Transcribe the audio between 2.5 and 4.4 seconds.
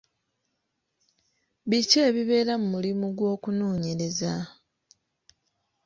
mu mulimu gw'okunoonyereza?